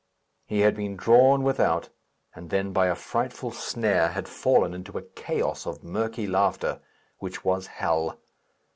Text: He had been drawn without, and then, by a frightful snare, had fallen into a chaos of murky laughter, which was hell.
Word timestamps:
He 0.47 0.61
had 0.61 0.75
been 0.75 0.95
drawn 0.95 1.43
without, 1.43 1.89
and 2.33 2.49
then, 2.49 2.73
by 2.73 2.87
a 2.87 2.95
frightful 2.95 3.51
snare, 3.51 4.07
had 4.07 4.27
fallen 4.27 4.73
into 4.73 4.97
a 4.97 5.03
chaos 5.03 5.67
of 5.67 5.83
murky 5.83 6.25
laughter, 6.25 6.79
which 7.19 7.45
was 7.45 7.67
hell. 7.67 8.17